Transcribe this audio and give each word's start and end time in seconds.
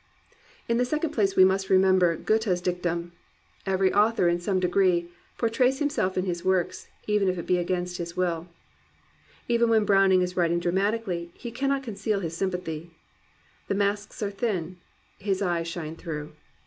In 0.67 0.77
the 0.77 0.83
sec 0.83 1.03
ond 1.03 1.13
place 1.13 1.35
we 1.35 1.45
must 1.45 1.69
remember 1.69 2.15
Goethe's 2.15 2.59
dictum:" 2.59 3.11
Every 3.77 3.93
author 3.93 4.27
in 4.27 4.39
some 4.39 4.59
degree, 4.59 5.09
pyourtrays 5.37 5.77
himself 5.77 6.17
in 6.17 6.25
his 6.25 6.43
works, 6.43 6.87
even 7.05 7.27
be 7.45 7.57
it 7.57 7.59
against 7.59 7.99
his 7.99 8.17
will." 8.17 8.47
Even 9.47 9.69
when 9.69 9.85
Browning 9.85 10.23
is 10.23 10.35
writing 10.35 10.57
dramatically, 10.59 11.29
he 11.35 11.51
cannot 11.51 11.83
con 11.83 11.93
ceal 11.93 12.19
his 12.23 12.35
sympathy. 12.35 12.89
The 13.67 13.75
masks 13.75 14.23
are 14.23 14.31
thin. 14.31 14.77
His 15.19 15.39
eyes 15.39 15.67
shine 15.67 15.95
through. 15.95 16.31